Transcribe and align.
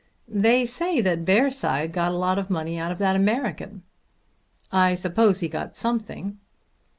"They 0.27 0.65
say 0.65 0.99
that 1.01 1.25
Bearside 1.25 1.91
got 1.93 2.11
a 2.11 2.15
lot 2.17 2.39
of 2.39 2.49
money 2.49 2.79
out 2.79 2.91
of 2.91 2.97
that 2.97 3.15
American." 3.15 3.83
"I 4.71 4.95
suppose 4.95 5.41
he 5.41 5.47
got 5.47 5.75
something." 5.75 6.39